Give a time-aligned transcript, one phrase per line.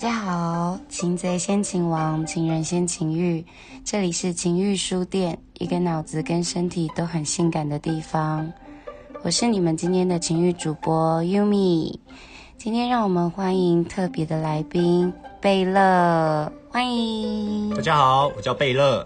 [0.00, 3.44] 大家好，擒贼先擒王，情人先情欲，
[3.84, 8.48] 这里是情欲书店，一个脑子跟身体都很性感的地方。
[9.24, 11.98] 我是你们今天的情欲主播 Yumi，
[12.56, 17.74] 今天让我们欢迎特别的来宾贝勒，欢迎。
[17.74, 19.04] 大家好，我叫贝勒。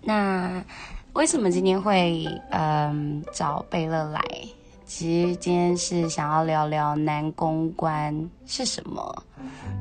[0.00, 0.64] 那
[1.12, 4.22] 为什么今天会嗯找贝勒来？
[4.92, 9.22] 其实今天是想要聊聊男公关是什么。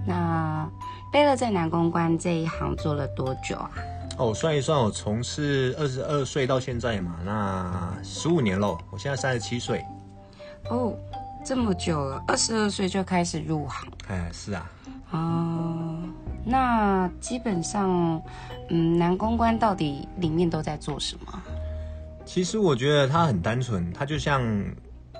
[0.05, 0.69] 那
[1.11, 3.71] 贝勒在男公关这一行做了多久啊？
[4.19, 8.77] 哦，算一算，我从事二十二岁到现在嘛，那十五年喽。
[8.91, 9.83] 我现在三十七岁。
[10.69, 10.93] 哦，
[11.43, 13.91] 这么久了，二十二岁就开始入行。
[14.09, 14.71] 哎，是啊。
[15.09, 15.97] 哦，
[16.45, 18.21] 那基本上，
[18.69, 21.41] 嗯，男公关到底里面都在做什么？
[22.25, 24.39] 其实我觉得它很单纯，它就像。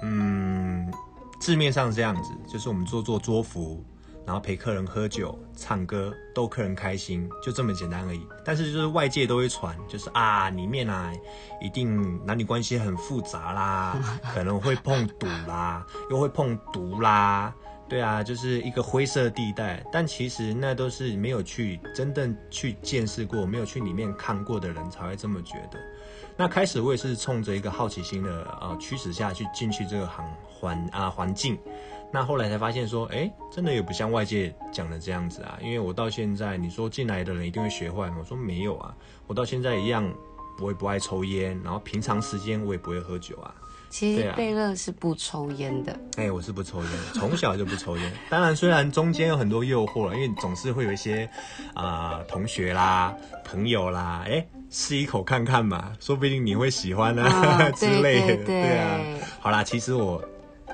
[0.01, 0.91] 嗯，
[1.39, 3.83] 字面上这样子，就是我们做做桌服，
[4.25, 8.25] 然后陪客人喝酒、唱歌，逗客人开心，就这么简单而已。
[8.45, 11.11] 但是就是外界都会传，就是啊，里面啊
[11.61, 13.97] 一定男女关系很复杂啦，
[14.33, 17.53] 可能会碰赌啦，又会碰毒啦，
[17.89, 19.83] 对啊，就是一个灰色地带。
[19.91, 25.79] 但其实那都是没有去真正去见识过、没有去里面看过的人才会这么觉得。
[26.37, 31.57] 那开始我也是冲着一个好奇心的呃驱使下去进去这个行环啊环境，
[32.13, 35.57] 那后来才发现说，哎，真的也不像外界讲的这样子啊。
[35.61, 38.17] 因为我到现在，你说进来的人一定会学坏吗？
[38.19, 38.95] 我说没有啊，
[39.27, 40.09] 我到现在一样，
[40.61, 43.53] 我也不爱抽烟，然后平常时间我也不会喝酒啊。
[43.89, 45.95] 其实贝勒是不抽烟的。
[46.17, 48.11] 哎，我是不抽烟， 从小就不抽烟。
[48.29, 51.29] 当然，虽然中间有很多诱惑了，因为总是会有一些
[51.73, 54.45] 啊同学啦、朋友啦，哎。
[54.71, 57.27] 试一口看看嘛，说不定你会喜欢呢
[57.75, 58.99] 之类的，对啊。
[59.39, 60.23] 好啦，其实我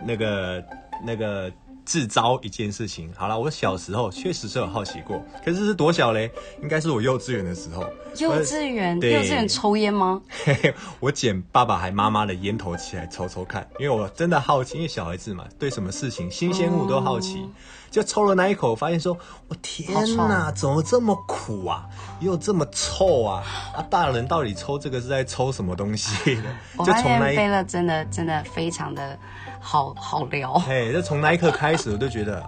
[0.05, 0.61] 那个
[1.05, 1.49] 那个
[1.85, 3.11] 自招一件事情。
[3.15, 6.31] 好了，我小时候确实是有好奇过，可是是多小嘞？
[6.61, 7.87] 应该是我幼稚园的时候。
[8.17, 8.95] 幼稚园？
[8.99, 10.21] 幼稚园抽烟吗？
[10.99, 17.49] 我捡爸爸还妈妈的烟头起来抽抽看，因为我真的好奇，因为小孩子嘛，对什么事情新鲜物都好奇。
[17.91, 19.17] 就抽了那一口，发现说
[19.47, 21.85] ：“我天哪，怎么这么苦啊？
[22.19, 23.41] 又这么臭啊！
[23.73, 26.35] 啊，大人到底抽这个是在抽什么东西？”
[26.79, 29.17] 就从那飞了，真的真的非常的
[29.61, 30.61] 好好聊。
[30.67, 32.45] 哎，就从那一刻开始， 我就觉得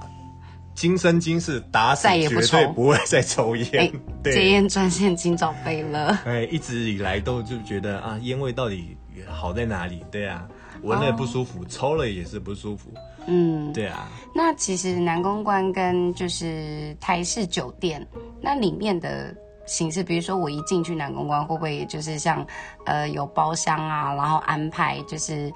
[0.75, 3.91] 今生今世打死绝对不会再抽烟。
[4.23, 6.19] 戒烟专线今早飞了。
[6.25, 8.95] 哎， 一直以来都就觉得啊，烟味到底
[9.27, 10.03] 好在哪里？
[10.11, 10.47] 对啊，
[10.83, 12.91] 闻了也不舒服，抽了也是不舒服。
[13.25, 14.09] 嗯，对啊。
[14.35, 18.05] 那其实南公关跟就是台式酒店
[18.39, 19.35] 那里面的
[19.65, 22.45] 形式，比如说我一进去南公关，会不会就是像
[22.85, 25.51] 呃有包厢啊，然后安排就是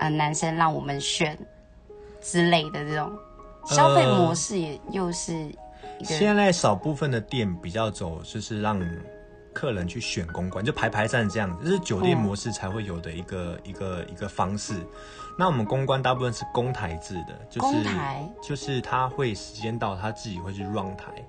[0.00, 1.38] 呃男生让我们选
[2.22, 3.12] 之类的这种。
[3.64, 5.54] 消费模式，也又是
[6.02, 8.80] 现在少部分的店比较走，就是让
[9.52, 14.74] 客人去选公关，就排排站这样，这是酒店模式才会有的一个一个一个方式。
[15.38, 17.88] 那我们公关大部分是公台制的，就是
[18.42, 21.24] 就是他会时间到，他自己会去 run 台，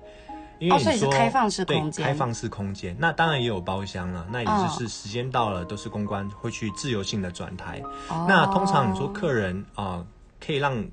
[0.58, 7.80] 因为你说开放式空间，开放式空间，那当然也有包厢了，那也就是时间到了，都是公关会去自由性的转台。
[8.26, 10.04] 那通常你说客人啊，
[10.44, 10.84] 可以让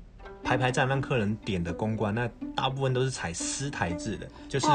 [0.42, 4.66] 排排站让客人点的公关，那大部分都是采私台制的，就是。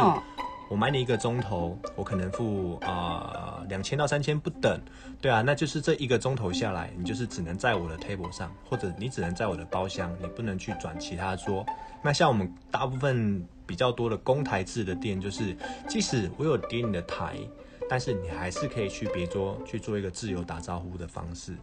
[0.70, 4.78] 我买你一个钟头，我可能付啊两千到三千不等，
[5.22, 11.66] 对啊，那就是这一个钟头下来，你就是只能在我的 table 上，或者你只能在我的包厢，你不能去转其他桌。
[12.02, 15.56] 那像我们大部分比较多的公台制的店，就是
[15.88, 17.38] 即使我有点你的台，
[17.90, 21.56] 但是你还是可以去别桌去做一个自由打招呼的方式。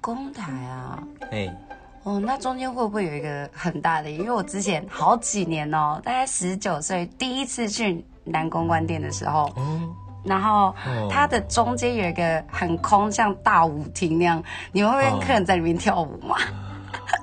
[0.00, 1.54] 公台啊，哎。
[2.02, 4.10] 哦，那中间会不会有一个很大的？
[4.10, 10.74] 因为我之前好几年哦，大概十九岁第一次去南公关店的时候，嗯然后
[11.10, 16.36] 它的中间有一个很空，像大舞厅那样，你们会跟客人在里面跳舞吗？
[16.36, 17.19] 哦，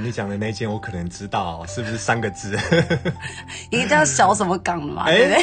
[0.00, 2.56] 你讲的那间我可能知道，是不是三个字？
[3.70, 5.04] 一个叫小什么港嘛？
[5.04, 5.42] 哎，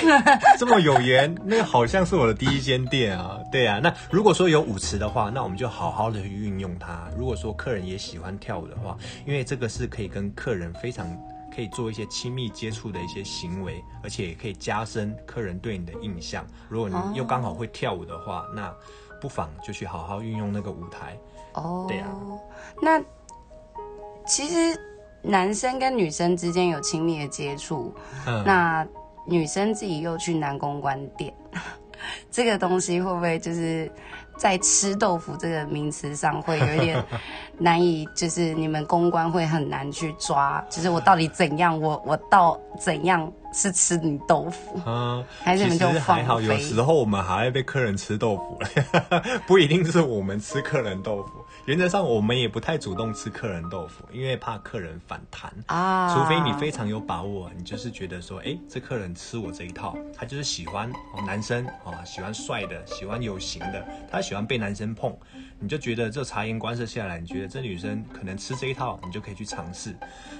[0.58, 3.38] 这么有缘，那个好像是我的第一间店啊。
[3.52, 7.08] 对啊，那如果说有舞池的话，那我们就好好的去运用它。
[7.16, 11.08] 如果说客人也喜欢跳舞的话，因为这个是可以跟客人非常
[11.56, 16.46] 可以做一些亲密接触的一些行为，而且也可以加深客人对你的印象。
[16.70, 18.74] 如果你又刚好会跳舞的话，那
[19.22, 21.16] 不妨就去好好运用那个舞台。
[21.54, 22.10] 哦，对啊，
[22.82, 23.00] 那。
[24.26, 24.80] 其实
[25.22, 27.94] 男生跟女生之间有亲密的接触，
[28.46, 28.86] 那
[29.26, 31.34] 女生自己又去男公关店，
[32.30, 33.90] 这个东西会不会就是
[34.38, 37.04] 在吃豆腐这个名词上会有一点
[37.58, 48.60] 难以，就是你们公关会很难去抓，就是我到底怎样，我我到怎样是吃你豆腐，嗯， 还是你们就其实还好，有时候我们还会被客人吃豆腐，
[49.48, 51.44] 不一定是我们吃客人豆腐。
[51.66, 55.50] 原则上，我们也不太主动吃客人豆腐，因为怕客人反弹。
[55.68, 65.16] 啊，除非你非常有把握，你就是觉得说，哎，这客人吃我这一套，他就是喜欢哦，男生哦，喜欢帅的，喜欢有型的，他喜欢被男生碰，
[65.58, 69.96] 你就觉得这察言观色下来，你觉得这女生可能吃这一套，你就可以去尝试。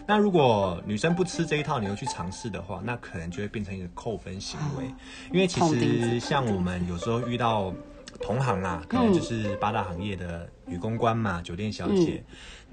[0.06, 4.86] 那如果女生不吃这一套，你又去尝试的话，那可能就会变成一个扣分行为，
[5.32, 7.74] 因为其实像我们有时候遇到
[8.22, 12.24] 同行啊，可能就是八大行业的女公关嘛，酒店小姐。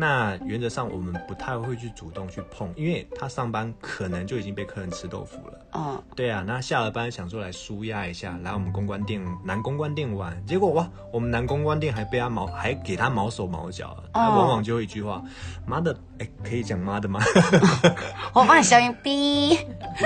[0.00, 5.58] 那原则上我们不太会去主动去碰，因为他上班可能就已经被客人吃豆腐了。
[5.72, 15.22] 嗯，对啊，那下了班想说来舒压一下，来我们公关店男公关店玩，结果哇，我们男公关店还被他毛还给他毛手毛脚，他往往就会一句话，
[15.66, 17.20] 妈的，哎，可以讲妈的吗？
[18.32, 19.58] 我帮你消音逼。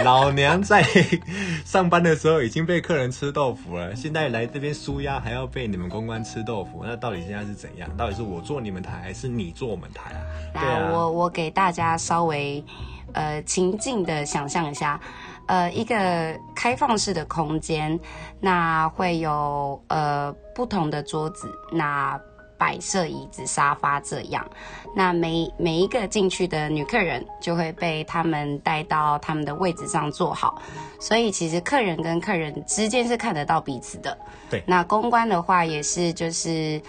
[0.05, 0.85] 老娘在
[1.65, 7.89] 上班的时候已经被客人吃豆腐了，现在来这边舒压还要被你们公关吃豆腐，那到底现在是怎样？
[7.97, 10.21] 到底是我做你们台，还是你做我们台啊？
[10.53, 12.65] 对，啊，我我给大家稍微
[13.13, 15.01] 呃情境的想象一下，
[15.47, 17.99] 呃，一个开放式的空间，
[18.41, 22.19] 那会有呃不同的桌子，那
[22.57, 24.49] 摆设椅子、沙发这样，
[24.95, 30.63] 那每每一个进去的女客人就会被他们带到他们的位置上坐好，
[31.01, 34.17] 所以其实客人跟客人之间是看得到彼此的。
[34.49, 34.63] 对。
[34.67, 36.81] 那公关的话也是就是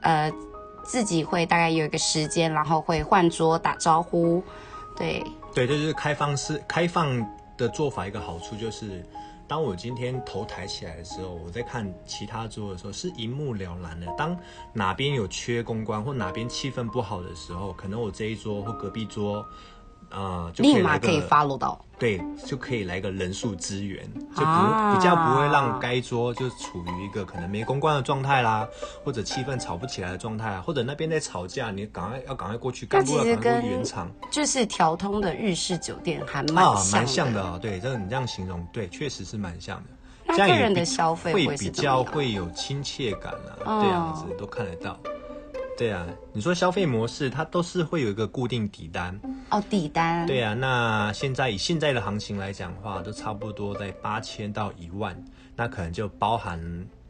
[0.00, 0.32] 呃
[0.84, 4.42] 自己会大概有一个时间，然后会换桌打招呼，
[4.96, 5.24] 对，
[5.54, 9.04] 对，这就是开放式开放的做法一个好处就是。
[9.48, 14.06] 当我今天头抬起来的时候，我在看其他桌的时候是一目了然的。
[14.16, 14.38] 当
[14.72, 19.44] 哪边有缺公关或哪边气氛不好的时候，可能我这一桌或隔壁桌，
[20.10, 21.84] 呃，立马可以 follow 到。
[21.98, 28.66] 对，就可以来个人数支援，就不、啊比较不会让该桌就处于一个可能没公关的状态啦，
[29.04, 37.58] 或者气氛吵不起来的状态啊，或者那边在吵架，你赶快要赶快过去，干部要赶快过去圆场就是调通的日式酒店还蛮啊，像蛮像的哦。
[37.60, 40.34] 对，这个你这样形容，对，确实是蛮像的。
[40.38, 44.96] 那个人的消费会比较会有亲切感啊，哦这样子都看得到。
[45.80, 49.18] 对啊，你说消费模式，它都是会有一个固定底单，
[49.50, 50.26] 哦，底单。
[50.26, 55.16] 对啊，那现在以现在的行情来讲的话，都差不多在八千到一万，
[55.56, 56.60] 那可能就包含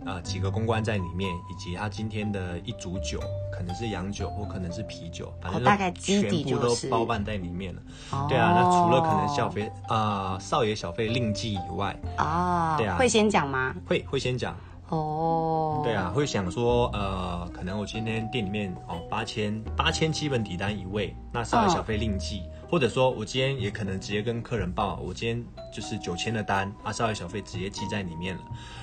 [0.04, 3.18] 呃几个公关在里面，以及他今天的一组酒，
[3.52, 7.82] 可能是洋酒或可能是啤酒，反正哦大概基底全部都包办在里面了。
[8.12, 8.26] 哦。
[8.28, 12.96] 对啊，那除了可能小费啊、呃少爷小费另计以外，哦，对啊。
[12.96, 13.74] 会先讲吗？
[13.84, 14.56] 会会先讲，
[14.90, 28.42] 哦，对啊，会想说，呃，可能我今天店里面哦八千八千基本底单一位，那稍微小费另计，或者说我今天也可能直接跟客人报，我今天就是九千的单，啊，稍微小费直接记在里面了。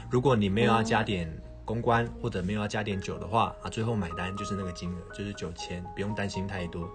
[0.09, 1.30] 如果你没有要加点
[1.65, 6.89] 公关或者没有要加点酒的话，啊，最后买单就是那个金额，就是九千，不用担心太多。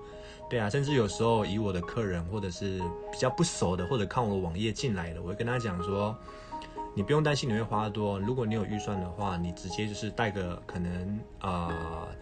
[0.48, 2.78] 对啊，甚至有时候以我的客人或者是
[3.12, 6.16] 比较不熟的，或者看我的网页进来的，我会跟他讲说。
[6.94, 11.72] 你不用担心你会花多，如果你有预算的话，你直接就是带个可能呃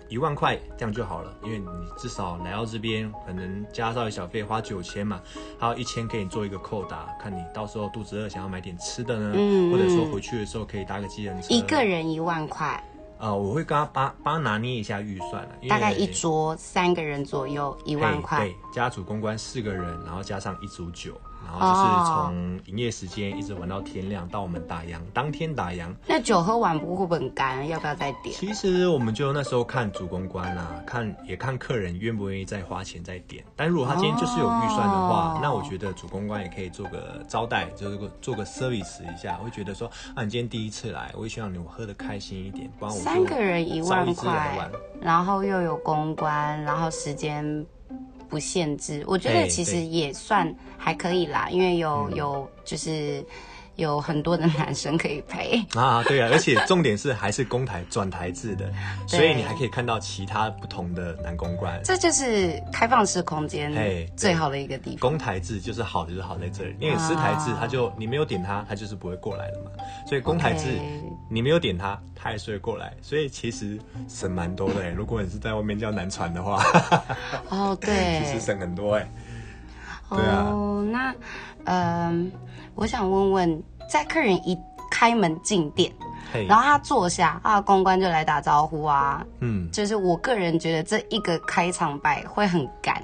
[0.09, 1.67] 一万块这样就好了，因为你
[1.99, 5.21] 至少来到这边可能加上小费花九千嘛，
[5.59, 11.49] 还有一千可以做一个扣打，看你到时候肚子饿想要买点吃的呢，嗯或者说嗯回去的时候可以搭个计程车。
[11.51, 12.83] 一个人一万块，
[13.19, 25.93] 呃，我会跟他帮帮他拿捏一下预算了，大概一桌三个人左右，一万块对，家族公关四个人，然后加上一组酒，然后就是从营业时间一直玩到天亮，到我们打烊，当天打烊。
[26.07, 27.67] 那酒喝完不会不会很干？
[27.67, 28.35] 要不要再点？
[28.35, 33.45] 其实我们就那时候看主公关啊，看也看客人愿不愿意再花钱再点。
[33.57, 44.71] 但如果他今天就是有预算的话，哦那我觉得主公关也可以做个招待，就是做个 service 一下，会觉得说啊，你今天第一次来，我也希望你喝的开心一点，不然我就三个人一万块，
[45.01, 47.67] 然后又有公关，然后时间
[48.31, 53.23] 不限制，我觉得其实也算还可以啦，因为有、有就是
[53.81, 55.61] 有很多的男生可以陪。
[55.75, 58.71] 啊，对啊，而且重点是还是公台转台制的，
[59.09, 61.81] 所以你还可以看到其他不同的男公关。
[61.83, 63.73] 这就是开放式空间
[64.17, 64.99] 最好的一个地方。
[65.01, 69.71] 公台制就是好，就是好在这里，因为私台制啊他就你没有点他，他就是不会过来的嘛。
[70.07, 70.67] 所以公台制
[71.31, 74.91] 你没有点他，他还是会过来，所以其实省蛮多的欸。
[74.91, 76.63] 如果你是在外面叫男传的话，
[77.49, 77.89] 哦， 其
[78.33, 79.09] 实，省很多哎。
[80.11, 80.51] 对啊。
[80.51, 81.15] 哦，那
[81.65, 82.31] 嗯、
[82.75, 84.59] 我想问问，在客人一
[84.91, 85.93] 开门进店，
[86.33, 86.47] 嘿。
[86.47, 89.25] 然后他坐下，啊公关就来打招呼啊。
[89.41, 93.01] 嗯，就是我个人觉得这一个开场白会很干，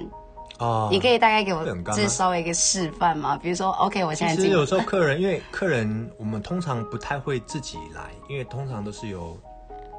[0.59, 2.01] 哦，你可以大概给我会很干吗？
[2.01, 3.37] 就是稍微一个示范吗？
[3.41, 9.37] 比如说，OK，我现在进其实有时候客人，因为客人我们通常不太会自己来，因为通常都是有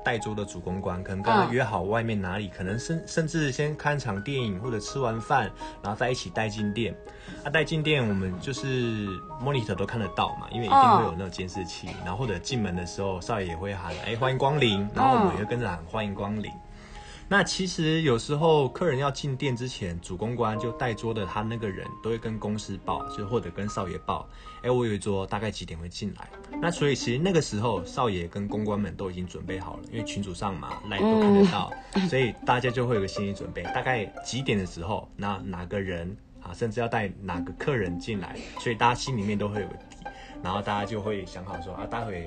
[0.09, 5.51] 带桌的主公关，可能跟他嗯约好外面哪里，可能甚甚至先看场电影或者吃完饭，
[5.83, 6.97] 然后再一起带进店。
[7.45, 9.07] 啊，带进店我们就是
[9.45, 16.51] monitor 都看得到嘛，因为一定会有那种监视器，然后或者进门的时候少爷也会喊哎欢迎光临，然后我们也会跟着喊欢迎光临。
[17.31, 24.27] 那其实有时候客人要进店之前，主公关就带桌的他那个人都会跟公司报，就或者跟少爷报，
[24.63, 26.27] 哎，我有一桌大概几点会进来。
[26.63, 31.71] 那所以其实那个时候少爷跟公关们都已经准备好了，因为群主上嘛，来都看得到，
[32.09, 39.97] 所以大家就会有个心理准备，大概几点的时候，那哪个人啊，甚至要带哪个客人进来，所以大家心里面都会有个底，
[40.43, 42.27] 然后大家就会想好说啊，待会。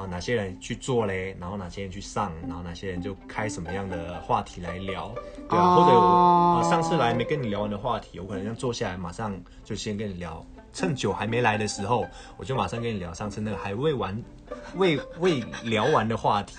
[0.00, 1.36] 啊，哪些人去做嘞？
[1.38, 2.32] 然后哪些人去上？
[2.46, 5.12] 然后哪些人就开什么样的话题来聊？
[5.48, 10.44] 对啊，哦或者我、啊、上次来没跟你聊完的话题，我可能要坐下来，马上就先跟你聊。
[10.72, 14.22] 趁酒还没来的时候，我就马上跟你聊上次那个还未完、
[14.76, 16.56] 未未聊完的话题。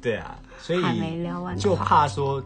[0.00, 0.80] 对啊，所以
[1.58, 2.42] 就怕说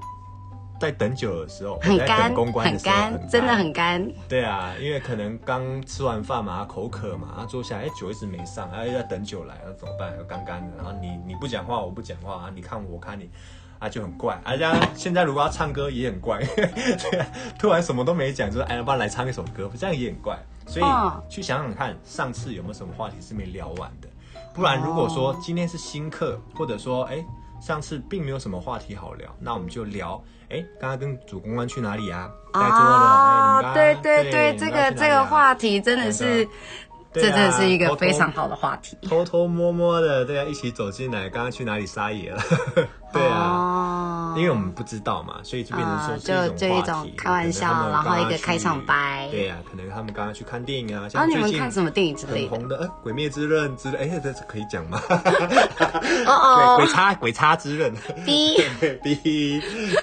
[0.82, 4.04] 在等酒的时候，在很干等公，关很干，真的很干。
[4.28, 10.12] 对啊，因为可能刚吃完饭嘛，口渴嘛，他坐下来，哎，酒一直没上，哎，要等酒来，那怎么办？
[10.26, 13.30] 干干的，然后你你不讲话，我不讲话，啊，你看我，我看你，
[13.78, 14.34] 啊，就很怪。
[14.42, 20.36] 啊，这样现在如果要唱歌也很怪， 对啊，突然什么都没讲，就是哎，要不然来唱一首歌，这样也很怪。
[20.66, 24.08] 所以嗯去想想看，上次有没有什么话题是没聊完的？
[24.52, 27.24] 不然如果说今天是新客，或者说哎。
[27.64, 32.28] 上次并没有什么话题好聊，那我们就聊，哎，刚刚跟主公关去哪里啊？
[32.52, 36.44] 带桌的，哎，你们刚刚对对对对，这个这个话题真的是，
[37.12, 38.96] 这真的是一个非常好的话题。
[39.08, 42.40] 偷偷摸摸的，对啊，一起走进来，刚刚去哪里撒野了？
[43.12, 52.50] 对啊，哦因为我们不知道嘛，所以就变成说啊是就就一一种开玩笑然后一个开场白对呀、可能他们刚刚去看电影啊，然后你们看什么电影之类的？
[52.50, 54.98] 很红的，呃，《鬼灭之刃》之类，哎，这这可以讲吗？
[56.26, 57.92] 哦 哦，鬼哦，叉鬼差之刃，
[58.24, 59.60] 逼 对逼，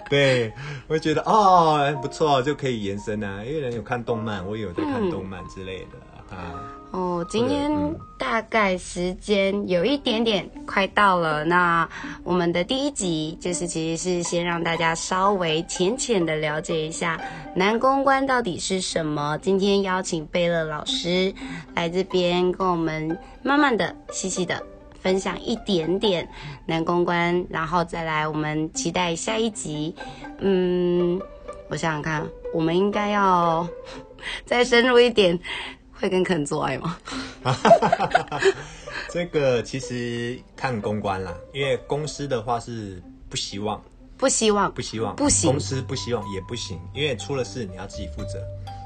[0.08, 0.54] 对，
[0.88, 6.62] 我会觉得哦不错，就可以延伸啊，因为人有看动漫，我也有在看动漫之类的、啊。
[6.92, 11.44] 哦，今天嗯大概时间有一点点快到了。
[11.46, 11.88] 那
[12.24, 17.22] 我们的第一集就是其实是先让大家稍微浅浅的了解一下
[17.56, 19.38] 男公关到底是什么。
[19.38, 21.32] 今天邀请贝勒老师
[21.76, 24.62] 来这边跟我们慢慢的、细细的
[25.00, 26.28] 分享一点点
[26.66, 29.96] 男公关，然后再来我们期待下一集。
[30.40, 31.22] 嗯，
[31.70, 33.68] 我想想看，我们应该要
[34.44, 35.40] 再深入一点。
[36.00, 36.98] 会跟客人做爱吗？
[39.12, 43.82] 这个其实看公关啦，因为公司的话是不希望，
[44.18, 48.42] 不希望不希望，不行公司不希望也不行，因为出了事你要自己负责。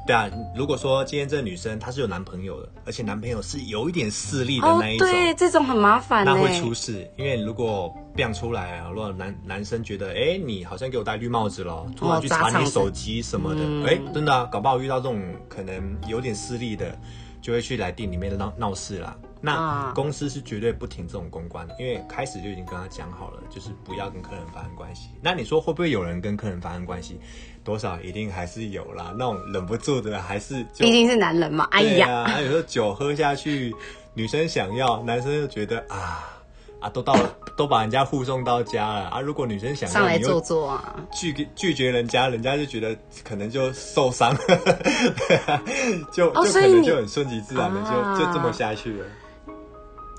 [0.06, 6.34] 对啊，如果说今天这个女生她是有男朋友的，而且男朋友是有一点势力的哦那一，种，对，这种很麻烦呢。
[6.36, 16.98] 那会出事，因为如果变出来啊，如果男男生觉得，哎、你好像给我戴绿帽子了，突然去查你手机什么的，嗯哎、真的、啊，搞不好遇到这种可能有点势力的，
[17.42, 19.16] 就会去来店里面闹闹事啦。
[19.46, 25.10] 那啊公司是绝对不停这种公关的，因为开始就已经跟他讲好了，就是不要跟客人发生关系。
[25.22, 27.20] 那你说会不会有人跟客人发生关系？
[27.64, 31.68] 多少一定还是有啦，那种忍不住的还是就毕竟是男人嘛。
[31.72, 33.74] 哎呀，有时候酒喝下去，
[34.14, 36.30] 女生想要，男生就觉得啊
[36.80, 39.22] 啊，都到了，都把人家护送到家了啊。
[39.22, 40.96] 如果女生想要，上来坐坐啊。
[41.14, 42.94] 拒拒绝人家，人家就觉得
[43.24, 45.64] 可能就受伤，对 啊
[46.12, 49.06] 就、就可能就很顺其自然的、啊就就这么下去了。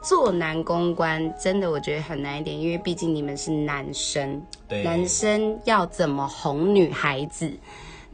[0.05, 4.41] 做男公关真的我觉得很难一点，因为毕竟你们是男生，
[4.85, 7.51] 男生要怎么哄女孩子，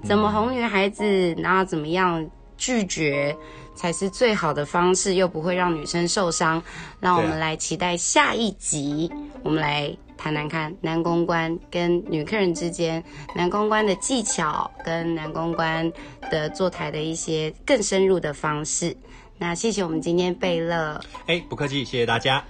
[0.04, 2.24] 怎么哄女孩子，然后怎么样
[2.56, 3.36] 拒绝
[3.74, 6.62] 才是最好的方式，又不会让女生受伤。
[7.00, 9.10] 让我们来期待下一集，
[9.42, 13.02] 我们来谈谈看男公关跟女客人之间，
[13.34, 15.92] 男公关的技巧跟男公关
[16.30, 18.96] 的坐台的一些更深入的方式。
[19.40, 19.82] 那，谢谢。
[19.82, 22.44] 我们今天贝勒，哎，不客气，谢谢大家，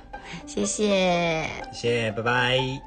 [0.44, 2.80] 谢谢，谢谢，拜拜。